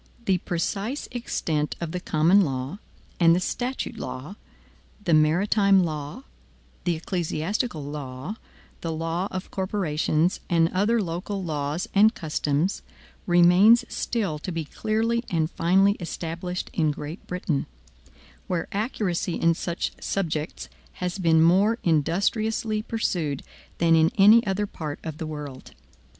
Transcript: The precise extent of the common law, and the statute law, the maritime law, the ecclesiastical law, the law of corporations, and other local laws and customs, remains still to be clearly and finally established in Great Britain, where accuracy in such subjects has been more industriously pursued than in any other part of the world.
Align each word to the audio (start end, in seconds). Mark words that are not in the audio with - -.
The 0.25 0.39
precise 0.39 1.07
extent 1.11 1.75
of 1.79 1.91
the 1.91 1.99
common 1.99 2.41
law, 2.41 2.79
and 3.19 3.35
the 3.35 3.39
statute 3.39 3.99
law, 3.99 4.35
the 5.03 5.13
maritime 5.13 5.83
law, 5.83 6.23
the 6.85 6.95
ecclesiastical 6.95 7.83
law, 7.83 8.37
the 8.81 8.91
law 8.91 9.27
of 9.29 9.51
corporations, 9.51 10.39
and 10.49 10.69
other 10.69 11.03
local 11.03 11.43
laws 11.43 11.87
and 11.93 12.15
customs, 12.15 12.81
remains 13.27 13.85
still 13.89 14.39
to 14.39 14.51
be 14.51 14.65
clearly 14.65 15.23
and 15.29 15.51
finally 15.51 15.97
established 15.99 16.71
in 16.73 16.89
Great 16.89 17.27
Britain, 17.27 17.67
where 18.47 18.67
accuracy 18.71 19.35
in 19.35 19.53
such 19.53 19.91
subjects 20.01 20.67
has 20.93 21.19
been 21.19 21.43
more 21.43 21.77
industriously 21.83 22.81
pursued 22.81 23.43
than 23.77 23.95
in 23.95 24.11
any 24.17 24.43
other 24.47 24.65
part 24.65 24.97
of 25.03 25.19
the 25.19 25.27
world. 25.27 25.73